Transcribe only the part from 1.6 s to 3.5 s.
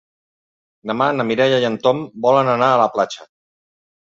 i en Tom volen anar a la platja.